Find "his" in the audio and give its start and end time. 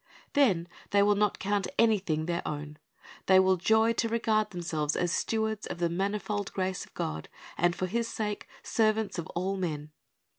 7.85-8.07